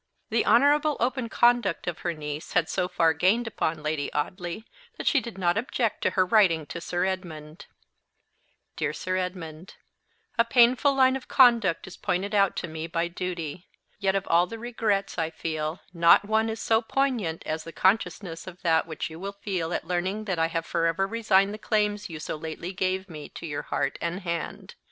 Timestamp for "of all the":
14.15-14.57